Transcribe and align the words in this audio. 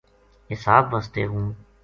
حساب 0.49 0.85
واسطے 0.93 1.23
ہوں 1.31 1.45